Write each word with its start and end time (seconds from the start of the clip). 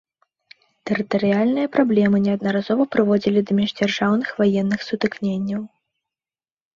Тэрытарыяльныя 0.89 1.67
праблемы 1.75 2.21
неаднаразова 2.27 2.83
прыводзілі 2.95 3.43
да 3.49 3.57
міждзяржаўных 3.59 4.31
ваенных 4.39 4.79
сутыкненняў. 4.89 5.61